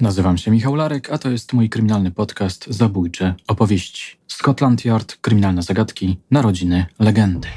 [0.00, 4.16] Nazywam się Michał Larek, a to jest mój kryminalny podcast Zabójcze opowieści.
[4.28, 7.48] Scotland Yard, kryminalne zagadki, narodziny, legendy.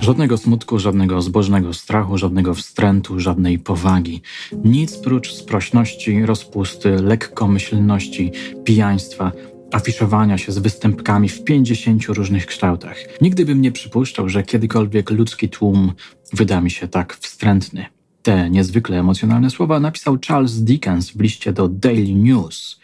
[0.00, 4.22] Żadnego smutku, żadnego zbożnego strachu, żadnego wstrętu, żadnej powagi.
[4.64, 8.32] Nic prócz sprośności, rozpusty, lekkomyślności,
[8.64, 9.32] pijaństwa,
[9.74, 12.96] afiszowania się z występkami w 50 różnych kształtach.
[13.20, 15.92] Nigdy bym nie przypuszczał, że kiedykolwiek ludzki tłum
[16.32, 17.86] wyda mi się tak wstrętny.
[18.22, 22.80] Te niezwykle emocjonalne słowa napisał Charles Dickens w liście do Daily News.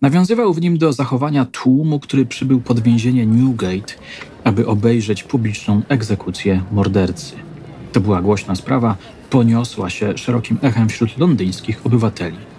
[0.00, 3.94] Nawiązywał w nim do zachowania tłumu, który przybył pod więzienie Newgate,
[4.44, 7.34] aby obejrzeć publiczną egzekucję mordercy.
[7.92, 8.96] To była głośna sprawa,
[9.30, 12.51] poniosła się szerokim echem wśród londyńskich obywateli.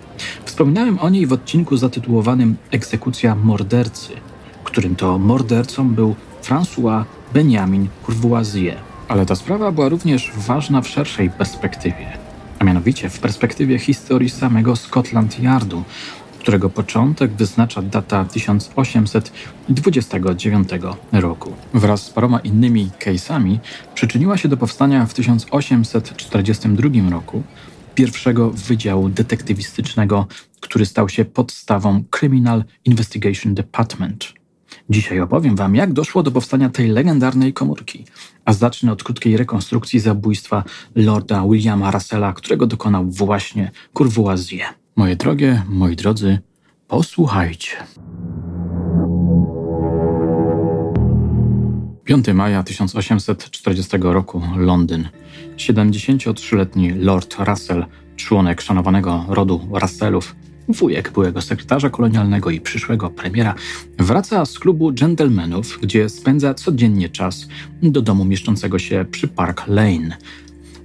[0.45, 4.13] Wspominałem o niej w odcinku zatytułowanym Egzekucja mordercy,
[4.63, 7.03] którym to mordercą był François
[7.33, 8.77] Benjamin Courvoisier.
[9.07, 12.17] Ale ta sprawa była również ważna w szerszej perspektywie,
[12.59, 15.83] a mianowicie w perspektywie historii samego Scotland Yardu,
[16.39, 20.69] którego początek wyznacza data 1829
[21.11, 21.53] roku.
[21.73, 23.57] Wraz z paroma innymi case'ami
[23.95, 27.43] przyczyniła się do powstania w 1842 roku
[27.95, 30.27] pierwszego wydziału detektywistycznego,
[30.59, 34.33] który stał się podstawą Criminal Investigation Department.
[34.89, 38.05] Dzisiaj opowiem Wam, jak doszło do powstania tej legendarnej komórki,
[38.45, 40.63] a zacznę od krótkiej rekonstrukcji zabójstwa
[40.95, 44.65] Lorda Williama Russella, którego dokonał właśnie Courvoisier.
[44.95, 46.39] Moje drogie, moi drodzy,
[46.87, 47.77] posłuchajcie.
[52.05, 55.09] 5 maja 1840 roku, Londyn.
[55.57, 60.35] 73-letni Lord Russell, członek szanowanego rodu Russellów,
[60.67, 63.55] wujek byłego sekretarza kolonialnego i przyszłego premiera,
[63.99, 67.47] wraca z klubu gentlemanów, gdzie spędza codziennie czas
[67.83, 70.17] do domu mieszczącego się przy Park Lane.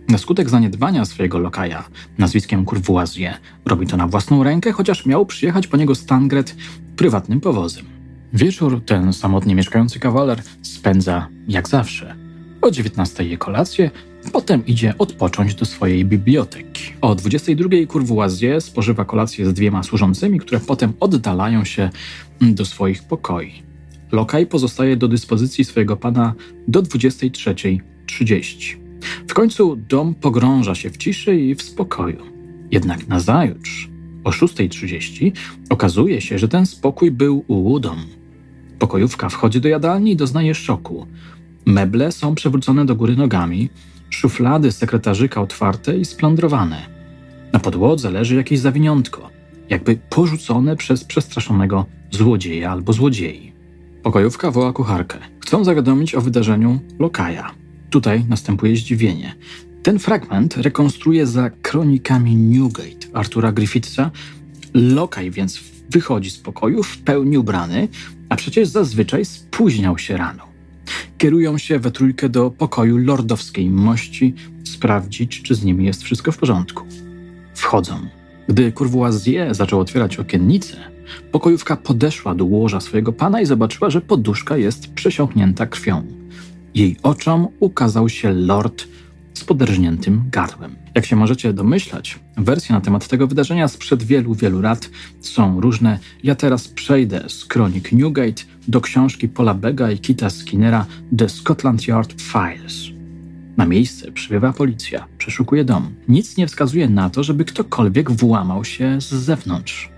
[0.08, 1.84] Na skutek zaniedbania swojego lokaja
[2.18, 6.56] nazwiskiem Courvoisier robi to na własną rękę, chociaż miał przyjechać po niego Stangret
[6.96, 7.97] prywatnym powozem.
[8.32, 12.14] Wieczór ten samotnie mieszkający kawaler spędza jak zawsze.
[12.62, 13.90] O 19 je kolację,
[14.32, 16.92] potem idzie odpocząć do swojej biblioteki.
[17.00, 21.90] O 22 Courvoisier spożywa kolację z dwiema służącymi, które potem oddalają się
[22.40, 23.52] do swoich pokoi.
[24.12, 26.34] Lokaj pozostaje do dyspozycji swojego pana
[26.68, 28.76] do 23.30.
[29.28, 32.26] W końcu dom pogrąża się w ciszy i w spokoju.
[32.70, 33.88] Jednak nazajutrz,
[34.24, 35.32] o 6.30,
[35.70, 37.96] okazuje się, że ten spokój był ułudą.
[38.78, 41.06] Pokojówka wchodzi do jadalni i doznaje szoku.
[41.66, 43.70] Meble są przewrócone do góry nogami,
[44.10, 46.86] szuflady sekretarzyka otwarte i splądrowane.
[47.52, 49.30] Na podłodze leży jakieś zawiniątko,
[49.70, 53.52] jakby porzucone przez przestraszonego złodzieja albo złodziei.
[54.02, 55.18] Pokojówka woła kucharkę.
[55.40, 57.50] Chcą zawiadomić o wydarzeniu lokaja.
[57.90, 59.34] Tutaj następuje zdziwienie.
[59.82, 64.10] Ten fragment rekonstruuje za kronikami Newgate Artura Griffitha.
[64.74, 65.60] Lokaj więc
[65.90, 67.88] wychodzi z pokoju w pełni ubrany,
[68.28, 70.42] a przecież zazwyczaj spóźniał się rano.
[71.18, 74.34] Kierują się we trójkę do pokoju lordowskiej mości,
[74.64, 76.84] sprawdzić, czy z nimi jest wszystko w porządku.
[77.54, 77.94] Wchodzą.
[78.48, 80.76] Gdy Courvoisier zaczął otwierać okiennicę,
[81.32, 86.02] pokojówka podeszła do łoża swojego pana i zobaczyła, że poduszka jest przesiąknięta krwią.
[86.74, 88.84] Jej oczom ukazał się lord
[89.34, 90.76] z poderżniętym gardłem.
[90.98, 95.98] Jak się możecie domyślać, wersje na temat tego wydarzenia sprzed wielu, wielu lat są różne.
[96.22, 100.86] Ja teraz przejdę z kronik Newgate do książki Paula Bega i Kita Skinnera
[101.18, 102.74] The Scotland Yard Files.
[103.56, 105.94] Na miejsce przybywa policja, przeszukuje dom.
[106.08, 109.90] Nic nie wskazuje na to, żeby ktokolwiek włamał się z zewnątrz.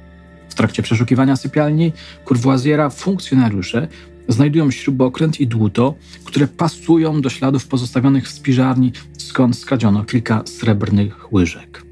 [0.49, 1.93] W trakcie przeszukiwania sypialni
[2.25, 3.89] Courvoisiera funkcjonariusze
[4.33, 11.33] znajdują śrubokręt i dłuto, które pasują do śladów pozostawionych w spiżarni, skąd skradziono kilka srebrnych
[11.33, 11.85] łyżek.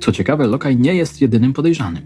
[0.00, 2.02] Co ciekawe, Lokaj nie jest jedynym podejrzanym.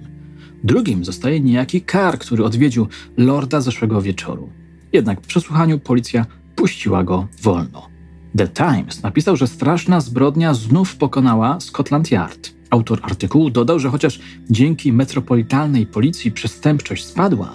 [0.64, 2.86] Drugim zostaje niejaki Kar, który odwiedził
[3.16, 4.50] lorda zeszłego wieczoru.
[4.92, 6.26] Jednak w przesłuchaniu policja
[6.56, 7.88] puściła go wolno.
[8.38, 12.52] The Times napisał, że straszna zbrodnia znów pokonała Scotland Yard.
[12.70, 14.20] Autor artykułu dodał, że chociaż
[14.50, 17.52] dzięki metropolitalnej policji przestępczość spadła,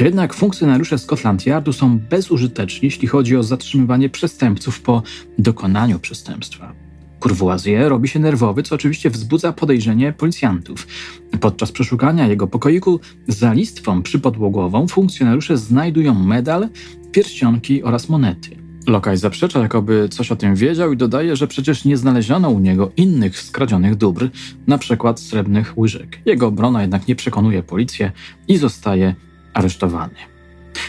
[0.00, 5.02] to jednak funkcjonariusze Scotland Yardu są bezużyteczni, jeśli chodzi o zatrzymywanie przestępców po
[5.38, 6.72] dokonaniu przestępstwa.
[7.18, 10.86] Courvoisier robi się nerwowy, co oczywiście wzbudza podejrzenie policjantów.
[11.40, 16.68] Podczas przeszukania jego pokoiku za listwą przypodłogową funkcjonariusze znajdują medal,
[17.12, 18.56] pierścionki oraz monety.
[18.86, 22.92] Lokaj zaprzecza, jakoby coś o tym wiedział i dodaje, że przecież nie znaleziono u niego
[22.96, 24.28] innych skradzionych dóbr,
[24.66, 26.20] na przykład srebrnych łyżek.
[26.26, 28.12] Jego obrona jednak nie przekonuje policję
[28.48, 29.14] i zostaje
[29.54, 30.14] aresztowany.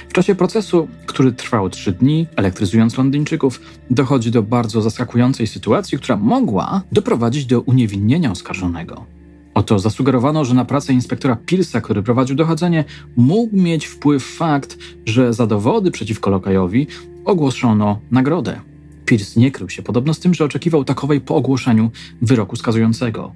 [0.09, 6.17] W czasie procesu, który trwał trzy dni, elektryzując Londyńczyków, dochodzi do bardzo zaskakującej sytuacji, która
[6.17, 9.05] mogła doprowadzić do uniewinnienia oskarżonego.
[9.53, 12.83] Oto zasugerowano, że na pracę inspektora Pilsa, który prowadził dochodzenie,
[13.15, 16.87] mógł mieć wpływ fakt, że za dowody przeciwko Lokajowi
[17.25, 18.61] ogłoszono nagrodę.
[19.05, 21.91] Pierce nie krył się podobno z tym, że oczekiwał takowej po ogłoszeniu
[22.21, 23.31] wyroku skazującego.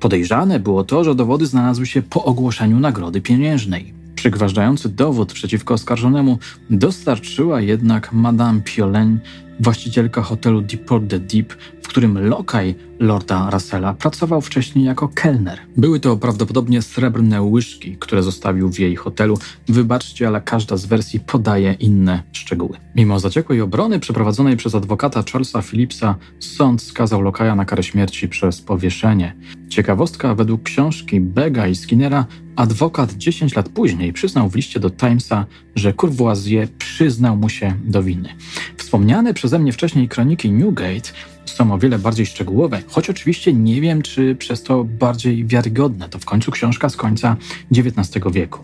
[0.00, 3.93] Podejrzane było to, że dowody znalazły się po ogłoszeniu nagrody pieniężnej.
[4.24, 6.38] Przygważdżający dowód przeciwko oskarżonemu
[6.70, 9.18] dostarczyła jednak Madame Piolaine
[9.60, 11.52] właścicielka hotelu Deport the Deep,
[11.82, 15.58] w którym lokaj Lorda Russella pracował wcześniej jako kelner.
[15.76, 19.38] Były to prawdopodobnie srebrne łyżki, które zostawił w jej hotelu.
[19.68, 22.78] Wybaczcie, ale każda z wersji podaje inne szczegóły.
[22.96, 28.62] Mimo zaciekłej obrony przeprowadzonej przez adwokata Charlesa Phillipsa, sąd skazał lokaja na karę śmierci przez
[28.62, 29.36] powieszenie.
[29.68, 35.46] Ciekawostka, według książki Bega i Skinnera, adwokat 10 lat później przyznał w liście do Timesa,
[35.74, 38.28] że Courvoisier przyznał mu się do winy.
[38.76, 41.10] Wspomniane przeze mnie wcześniej kroniki Newgate
[41.44, 46.08] są o wiele bardziej szczegółowe, choć oczywiście nie wiem, czy przez to bardziej wiarygodne.
[46.08, 47.36] To w końcu książka z końca
[47.72, 48.60] XIX wieku.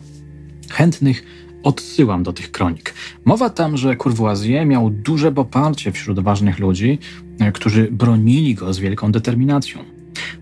[0.71, 1.23] Chętnych
[1.63, 2.95] odsyłam do tych kronik.
[3.25, 6.99] Mowa tam, że Courvoisier miał duże poparcie wśród ważnych ludzi,
[7.41, 9.79] e, którzy bronili go z wielką determinacją.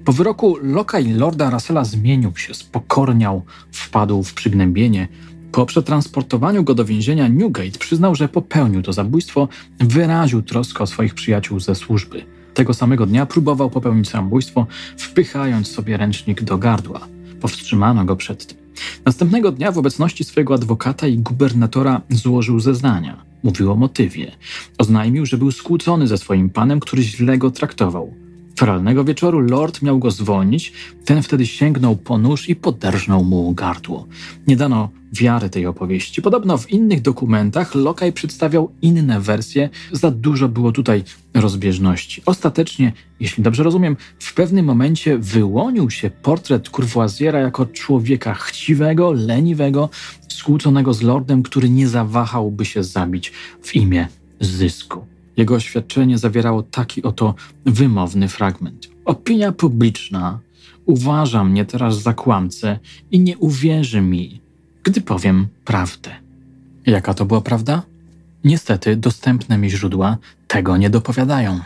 [0.04, 3.42] Po wyroku lokaj Lorda Russella zmienił się, spokorniał,
[3.72, 5.08] wpadł w przygnębienie,
[5.52, 9.48] po przetransportowaniu go do więzienia Newgate przyznał, że popełnił to zabójstwo,
[9.80, 12.24] wyraził troskę o swoich przyjaciół ze służby.
[12.54, 14.66] Tego samego dnia próbował popełnić samobójstwo,
[14.96, 17.00] wpychając sobie ręcznik do gardła.
[17.40, 18.58] Powstrzymano go przed tym.
[19.04, 23.22] Następnego dnia w obecności swojego adwokata i gubernatora złożył zeznania.
[23.42, 24.32] Mówił o motywie.
[24.78, 28.14] Oznajmił, że był skłócony ze swoim panem, który źle go traktował.
[28.58, 30.72] Feralnego wieczoru lord miał go zwolnić,
[31.04, 34.06] ten wtedy sięgnął po nóż i poderżnął mu gardło.
[34.46, 36.22] Nie dano wiary tej opowieści.
[36.22, 42.22] Podobno w innych dokumentach Lokaj przedstawiał inne wersje, za dużo było tutaj rozbieżności.
[42.26, 49.88] Ostatecznie, jeśli dobrze rozumiem, w pewnym momencie wyłonił się portret Courvoisiera jako człowieka chciwego, leniwego,
[50.28, 53.32] skłóconego z lordem, który nie zawahałby się zabić
[53.62, 54.08] w imię
[54.40, 55.17] zysku.
[55.38, 57.34] Jego oświadczenie zawierało taki oto
[57.66, 58.88] wymowny fragment.
[59.04, 60.38] Opinia publiczna
[60.86, 62.78] uważa mnie teraz za kłamcę
[63.10, 64.40] i nie uwierzy mi,
[64.82, 66.10] gdy powiem prawdę.
[66.86, 67.82] Jaka to była prawda?
[68.44, 71.60] Niestety, dostępne mi źródła tego nie dopowiadają.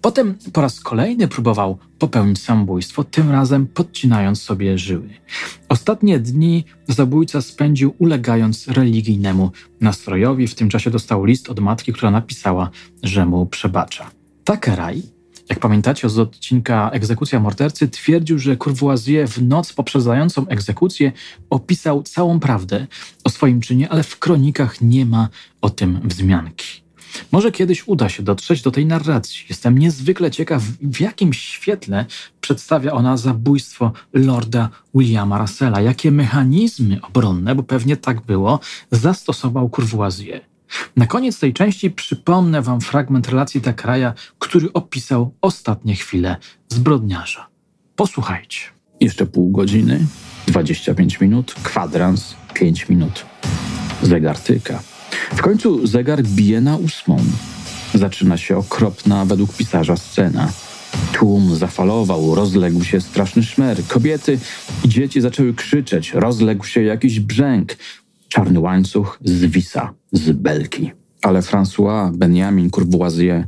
[0.00, 5.08] Potem po raz kolejny próbował popełnić samobójstwo, tym razem podcinając sobie żyły.
[5.90, 9.50] Ostatnie dni zabójca spędził ulegając religijnemu
[9.80, 10.48] nastrojowi.
[10.48, 12.70] W tym czasie dostał list od matki, która napisała,
[13.02, 14.10] że mu przebacza.
[14.44, 15.02] Takeraj,
[15.48, 21.12] jak pamiętacie z odcinka Egzekucja mordercy, twierdził, że Courvoisier w noc poprzedzającą egzekucję
[21.50, 22.86] opisał całą prawdę
[23.24, 25.28] o swoim czynie, ale w kronikach nie ma
[25.60, 26.82] o tym wzmianki.
[27.32, 29.46] Może kiedyś uda się dotrzeć do tej narracji.
[29.48, 32.04] Jestem niezwykle ciekaw, w jakim świetle
[32.40, 35.80] przedstawia ona zabójstwo lorda Williama Russella.
[35.80, 38.60] Jakie mechanizmy obronne, bo pewnie tak było,
[38.90, 40.40] zastosował Courvoisier.
[40.96, 46.36] Na koniec tej części przypomnę Wam fragment relacji Takraja, który opisał ostatnie chwile
[46.68, 47.46] zbrodniarza.
[47.96, 48.60] Posłuchajcie.
[49.00, 50.06] Jeszcze pół godziny,
[50.46, 53.26] 25 minut, kwadrans, 5 minut.
[54.02, 54.89] Zegar tyka.
[55.10, 57.16] W końcu zegar bije na ósmą.
[57.94, 60.52] Zaczyna się okropna, według pisarza, scena.
[61.12, 63.86] Tłum zafalował, rozległ się straszny szmer.
[63.88, 64.38] Kobiety
[64.84, 67.76] i dzieci zaczęły krzyczeć, rozległ się jakiś brzęk.
[68.28, 70.92] Czarny łańcuch zwisa z belki.
[71.22, 73.46] Ale François Benjamin Courvoisier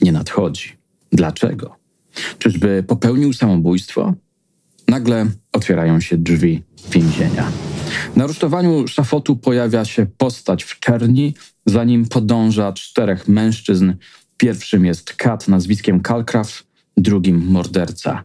[0.00, 0.76] nie nadchodzi.
[1.12, 1.76] Dlaczego?
[2.38, 4.14] Czyżby popełnił samobójstwo?
[4.88, 7.52] Nagle otwierają się drzwi więzienia.
[8.16, 11.34] Na rusztowaniu szafotu pojawia się postać w czerni,
[11.66, 13.92] za nim podąża czterech mężczyzn.
[14.36, 16.66] Pierwszym jest kat nazwiskiem Calcraft,
[16.96, 18.24] drugim morderca.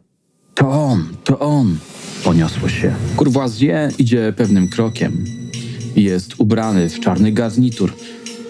[0.56, 1.78] To on, to on,
[2.24, 2.94] poniosło się.
[3.18, 5.26] Courvoisier idzie pewnym krokiem.
[5.96, 7.94] Jest ubrany w czarny garnitur.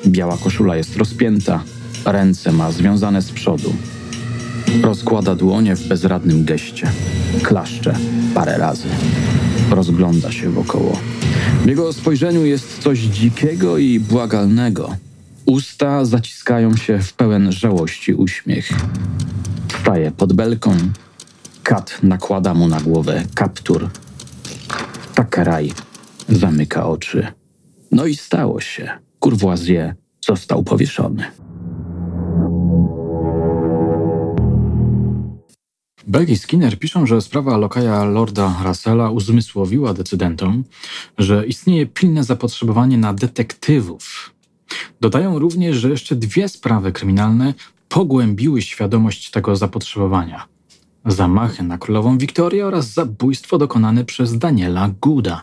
[0.08, 1.64] Biała koszula jest rozpięta,
[2.06, 3.74] ręce ma związane z przodu.
[4.82, 6.92] Rozkłada dłonie w bezradnym geście.
[7.44, 7.96] Klaszcze
[8.34, 8.88] parę razy.
[9.76, 11.00] Rozgląda się wokoło.
[11.64, 14.96] W jego spojrzeniu jest coś dzikiego i błagalnego.
[15.46, 18.70] Usta zaciskają się w pełen żałości uśmiech.
[19.82, 20.78] Staje pod belką.
[21.64, 23.90] Kat nakłada mu na głowę kaptur.
[25.16, 25.72] Takeraj
[26.30, 27.28] zamyka oczy.
[27.92, 28.90] No i stało się.
[29.20, 31.24] Courvoisier został powieszony.
[36.08, 40.64] Beck i Skinner piszą, że sprawa lokaja Lorda Russella uzmysłowiła decydentom,
[41.18, 44.34] że istnieje pilne zapotrzebowanie na detektywów.
[45.02, 47.54] Dodają również, że jeszcze dwie sprawy kryminalne
[47.90, 50.48] pogłębiły świadomość tego zapotrzebowania.
[51.06, 55.42] Zamachy na królową Wiktorię oraz zabójstwo dokonane przez Daniela Gooda.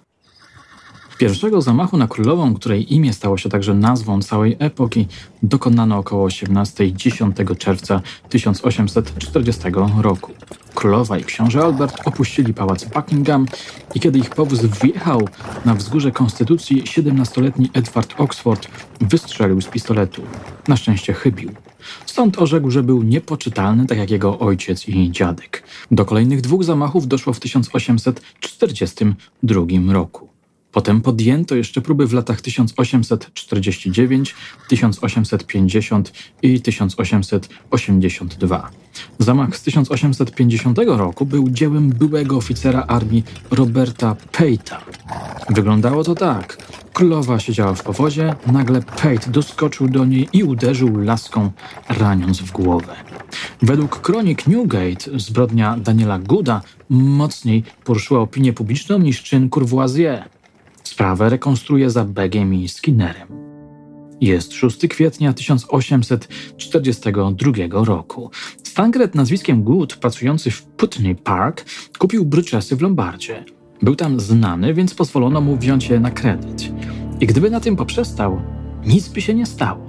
[1.19, 5.07] Pierwszego zamachu na królową, której imię stało się także nazwą całej epoki,
[5.42, 9.62] dokonano około 18-10 czerwca 1840
[10.00, 10.33] roku.
[10.75, 13.47] Królowa i książę Albert opuścili pałac Buckingham
[13.95, 15.28] i kiedy ich powóz wjechał
[15.64, 18.69] na wzgórze Konstytucji, 17-letni Edward Oxford
[19.00, 20.23] wystrzelił z pistoletu.
[20.69, 21.50] Na szczęście chybił.
[22.07, 25.62] Stąd orzekł, że był niepoczytalny, tak jak jego ojciec i dziadek.
[25.90, 30.32] Do kolejnych dwóch zamachów doszło w 1842 roku.
[30.73, 34.35] Potem podjęto jeszcze próby w latach 1849,
[34.69, 36.12] 1850
[36.43, 38.71] i 1882.
[39.19, 44.83] Zamach z 1850 roku był dziełem byłego oficera armii Roberta Peita.
[45.50, 46.57] Wyglądało to tak.
[46.93, 51.50] Królowa siedziała w powozie, nagle Pate doskoczył do niej i uderzył laską,
[51.88, 52.95] raniąc w głowę.
[53.62, 56.61] Według kronik Newgate zbrodnia Daniela Gooda
[56.91, 60.29] mocniej poruszyła opinię publiczną niż czyn Courvoisier.
[60.92, 63.28] Sprawę rekonstruuje za Begiem i Skinnerem.
[64.20, 68.30] Jest 6 kwietnia 1842 roku.
[68.62, 71.64] Stankred nazwiskiem Good, pracujący w Putney Park,
[71.99, 73.44] kupił bryczesy w Lombardzie.
[73.82, 76.72] Był tam znany, więc pozwolono mu wziąć je na kredyt.
[77.20, 78.42] I gdyby na tym poprzestał,
[78.87, 79.87] nic by się nie stało.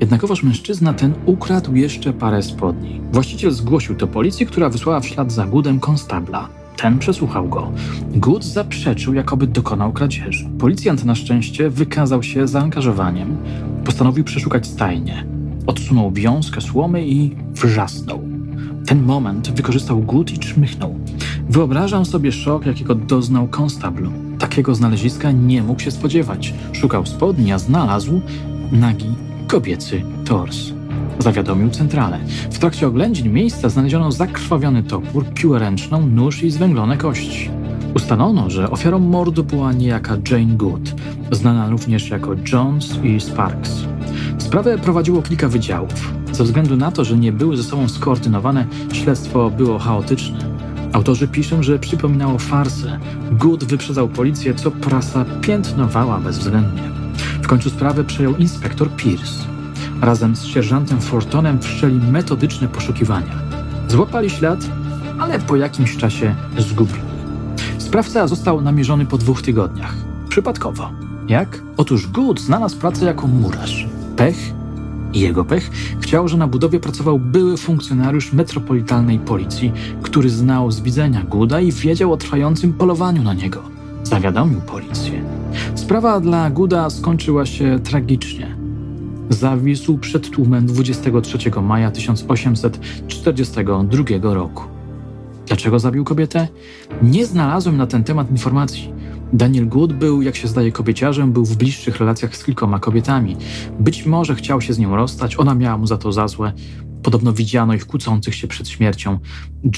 [0.00, 3.00] Jednakowoż mężczyzna ten ukradł jeszcze parę spodni.
[3.12, 6.61] Właściciel zgłosił to policji, która wysłała w ślad za Goodem konstabla.
[6.82, 7.72] Ten przesłuchał go.
[8.14, 10.48] Good zaprzeczył, jakoby dokonał kradzieży.
[10.58, 13.36] Policjant na szczęście wykazał się zaangażowaniem.
[13.84, 15.26] Postanowił przeszukać stajnię.
[15.66, 18.20] Odsunął wiązkę słomy i wrzasnął.
[18.86, 20.94] Ten moment wykorzystał Good i czmychnął.
[21.48, 24.12] Wyobrażam sobie szok, jakiego doznał konstablu.
[24.38, 26.54] Takiego znaleziska nie mógł się spodziewać.
[26.72, 28.20] Szukał spodni, a znalazł
[28.72, 29.14] nagi
[29.46, 30.72] kobiecy tors.
[31.22, 32.18] Zawiadomił centralę.
[32.50, 37.50] W trakcie oględzin miejsca znaleziono zakrwawiony topór, piłę ręczną, nóż i zwęglone kości.
[37.94, 40.94] Ustalono, że ofiarą mordu była niejaka Jane Good,
[41.30, 43.70] znana również jako Jones i Sparks.
[44.38, 46.12] Sprawę prowadziło kilka wydziałów.
[46.32, 50.38] Ze względu na to, że nie były ze sobą skoordynowane, śledztwo było chaotyczne.
[50.92, 52.98] Autorzy piszą, że przypominało farsę.
[53.32, 56.82] Good wyprzedzał policję, co prasa piętnowała bezwzględnie.
[57.42, 59.51] W końcu sprawę przejął inspektor Pierce.
[60.02, 63.42] Razem z sierżantem Fortonem wszczęli metodyczne poszukiwania.
[63.88, 64.58] Złapali ślad,
[65.18, 67.00] ale po jakimś czasie zgubili.
[67.78, 69.94] Sprawca został namierzony po dwóch tygodniach.
[70.28, 70.90] Przypadkowo.
[71.28, 71.62] Jak?
[71.76, 73.88] Otóż Good znalazł pracę jako murarz.
[74.16, 74.36] Pech
[75.14, 81.22] jego pech chciał, że na budowie pracował były funkcjonariusz metropolitalnej policji, który znał z widzenia
[81.22, 83.62] Gooda i wiedział o trwającym polowaniu na niego.
[84.02, 85.24] Zawiadomił policję.
[85.74, 88.61] Sprawa dla Gooda skończyła się tragicznie
[89.32, 94.64] zawisł przed tłumem 23 maja 1842 roku.
[95.46, 96.48] Dlaczego zabił kobietę?
[97.02, 98.92] Nie znalazłem na ten temat informacji.
[99.32, 103.36] Daniel Good był, jak się zdaje, kobieciarzem, był w bliższych relacjach z kilkoma kobietami.
[103.80, 106.52] Być może chciał się z nią rozstać, ona miała mu za to za złe.
[107.02, 109.18] Podobno widziano ich kłócących się przed śmiercią.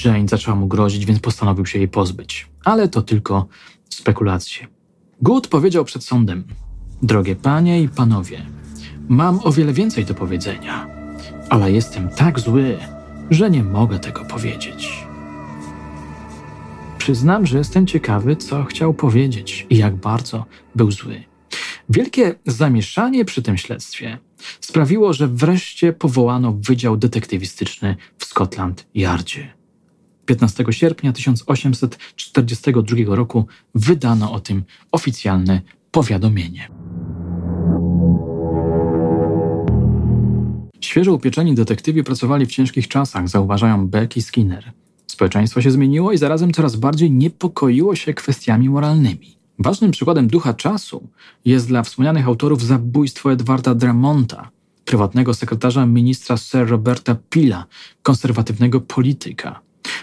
[0.05, 2.47] Jane zaczęła mu grozić, więc postanowił się jej pozbyć.
[2.63, 3.47] Ale to tylko
[3.89, 4.67] spekulacje.
[5.21, 6.43] Good powiedział przed sądem:
[7.01, 8.45] Drogie panie i panowie,
[9.09, 10.87] Mam o wiele więcej do powiedzenia,
[11.49, 12.77] ale jestem tak zły,
[13.31, 15.05] że nie mogę tego powiedzieć.
[16.97, 20.45] Przyznam, że jestem ciekawy, co chciał powiedzieć i jak bardzo
[20.75, 21.23] był zły.
[21.89, 24.17] Wielkie zamieszanie przy tym śledztwie
[24.61, 29.53] sprawiło, że wreszcie powołano Wydział Detektywistyczny w Scotland Yardzie.
[30.25, 33.45] 15 sierpnia 1842 roku
[33.75, 36.69] wydano o tym oficjalne powiadomienie.
[40.95, 44.71] Świeżo upieczeni detektywi pracowali w ciężkich czasach, zauważają Beck i Skinner.
[45.07, 49.37] Społeczeństwo się zmieniło i zarazem coraz bardziej niepokoiło się kwestiami moralnymi.
[49.59, 51.07] Ważnym przykładem ducha czasu
[51.45, 54.49] jest dla wspomnianych autorów zabójstwo Edwarda Dramonta,
[54.85, 57.65] prywatnego sekretarza ministra Sir Roberta Pila,
[58.03, 59.59] konserwatywnego polityka.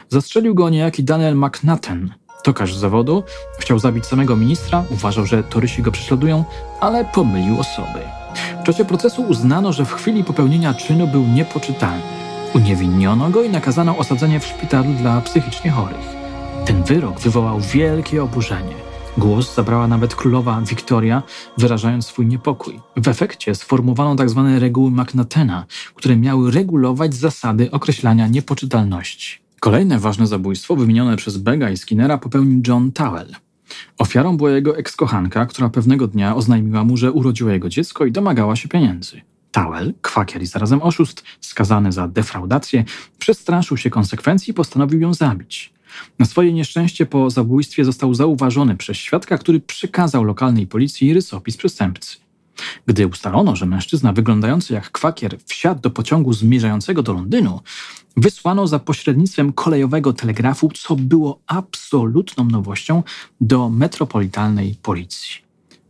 [0.09, 3.23] Zastrzelił go niejaki Daniel McNatten, tokarz zawodu,
[3.59, 6.45] chciał zabić samego ministra, uważał, że torysi go prześladują,
[6.81, 8.22] ale pomylił osoby.
[8.61, 12.03] W czasie procesu uznano, że w chwili popełnienia czynu był niepoczytalny.
[12.55, 16.17] Uniewinniono go i nakazano osadzenie w szpitalu dla psychicznie chorych.
[16.65, 18.75] Ten wyrok wywołał wielkie oburzenie.
[19.19, 21.23] Głos zabrała nawet królowa Wiktoria,
[21.59, 22.81] wyrażając swój niepokój.
[22.97, 24.51] W efekcie sformułowano tzw.
[24.53, 29.39] Tak reguły McNatena, które miały regulować zasady określania niepoczytalności.
[29.61, 33.35] Kolejne ważne zabójstwo wymienione przez Bega i Skinnera popełnił John Towell.
[33.99, 38.57] Ofiarą była jego ekskochanka, która pewnego dnia oznajmiła mu, że urodziła jego dziecko i domagała
[38.57, 39.21] się pieniędzy.
[39.51, 42.85] Towell, kwakier i zarazem oszust, skazany za defraudację,
[43.19, 45.73] przestraszył się konsekwencji i postanowił ją zabić.
[46.19, 52.17] Na swoje nieszczęście po zabójstwie został zauważony przez świadka, który przekazał lokalnej policji rysopis przestępcy.
[52.87, 57.61] Gdy ustalono, że mężczyzna wyglądający jak kwakier wsiadł do pociągu zmierzającego do Londynu,
[58.17, 63.03] wysłano za pośrednictwem kolejowego telegrafu, co było absolutną nowością,
[63.41, 65.43] do metropolitalnej policji.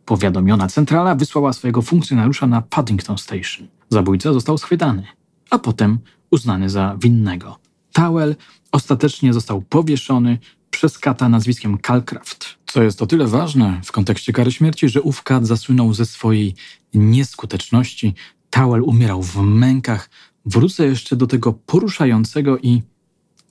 [0.04, 3.69] Powiadomiona centrala wysłała swojego funkcjonariusza na Paddington Station.
[3.88, 5.07] Zabójca został schwytany,
[5.50, 5.99] a potem
[6.31, 7.59] uznany za winnego.
[7.92, 8.37] Towell
[8.73, 10.38] ostatecznie został powieszony
[10.71, 12.62] przez kata nazwiskiem Calcraft.
[12.73, 16.55] Co jest o tyle ważne w kontekście kary śmierci, że ów kat zasłynął ze swojej
[16.95, 18.14] nieskuteczności.
[18.50, 20.11] Towell umierał w mękach.
[20.47, 22.83] Wrócę jeszcze do tego poruszającego i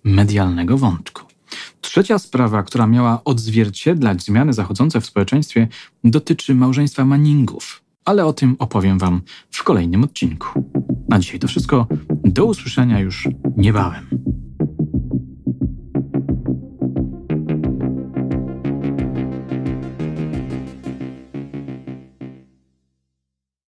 [0.03, 1.23] medialnego wątku.
[1.81, 5.67] Trzecia sprawa, która miała odzwierciedlać zmiany zachodzące w społeczeństwie,
[6.03, 10.63] dotyczy małżeństwa Manningów, ale o tym opowiem Wam w kolejnym odcinku.
[11.09, 11.87] Na dzisiaj to wszystko.
[12.23, 14.07] Do usłyszenia już niebawem.